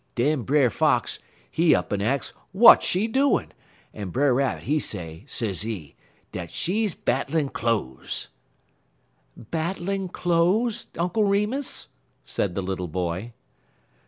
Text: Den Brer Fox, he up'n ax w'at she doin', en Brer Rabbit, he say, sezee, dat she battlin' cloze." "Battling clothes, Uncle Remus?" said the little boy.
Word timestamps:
Den 0.15 0.41
Brer 0.41 0.71
Fox, 0.71 1.19
he 1.51 1.75
up'n 1.75 2.01
ax 2.01 2.33
w'at 2.55 2.81
she 2.81 3.07
doin', 3.07 3.51
en 3.93 4.09
Brer 4.09 4.33
Rabbit, 4.33 4.63
he 4.63 4.79
say, 4.79 5.23
sezee, 5.27 5.93
dat 6.31 6.49
she 6.51 6.89
battlin' 7.05 7.49
cloze." 7.49 8.29
"Battling 9.37 10.09
clothes, 10.09 10.87
Uncle 10.97 11.25
Remus?" 11.25 11.87
said 12.25 12.55
the 12.55 12.63
little 12.63 12.87
boy. 12.87 13.33